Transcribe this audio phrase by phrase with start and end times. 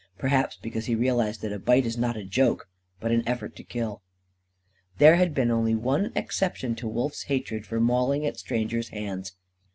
[0.17, 2.67] Perhaps because he realised that a bite is not a joke,
[2.99, 4.01] but an effort to kill.
[4.97, 9.33] There had been only one exception to Wolf's hatred for mauling at strangers' hands.